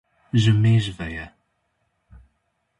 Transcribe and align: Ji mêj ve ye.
Ji 0.41 0.51
mêj 0.61 0.83
ve 0.97 1.07
ye. 1.15 1.25